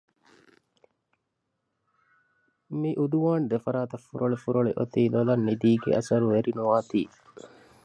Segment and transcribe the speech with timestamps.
[2.81, 7.01] މިއުވާން ދެފަރާތަށް ފުރޮޅި ފުރޮޅި އޮތީ ލޮލަށް ނިދީގެ އަސަރު ވެރިނުވާތީ